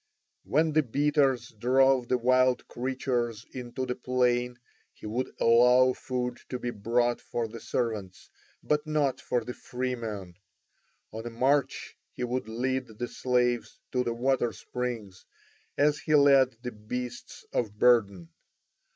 When 0.45 0.73
the 0.73 0.81
beaters 0.81 1.49
drove 1.49 2.07
the 2.07 2.17
wild 2.17 2.67
creatures 2.67 3.45
into 3.51 3.85
the 3.85 3.93
plain 3.93 4.57
he 4.95 5.05
would 5.05 5.31
allow 5.39 5.93
food 5.93 6.39
to 6.49 6.57
be 6.57 6.71
brought 6.71 7.21
for 7.21 7.47
the 7.47 7.59
servants, 7.59 8.31
but 8.63 8.87
not 8.87 9.21
for 9.21 9.43
the 9.43 9.53
free 9.53 9.93
men; 9.93 10.37
on 11.13 11.27
a 11.27 11.29
march 11.29 11.95
he 12.13 12.23
would 12.23 12.49
lead 12.49 12.87
the 12.97 13.07
slaves 13.07 13.77
to 13.91 14.03
the 14.03 14.15
water 14.15 14.51
springs 14.53 15.23
as 15.77 15.99
he 15.99 16.15
led 16.15 16.57
the 16.63 16.71
beasts 16.71 17.45
of 17.53 17.77
burden. 17.77 18.29